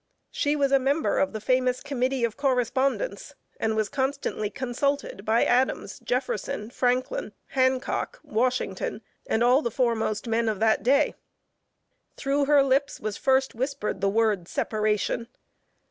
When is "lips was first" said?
12.63-13.53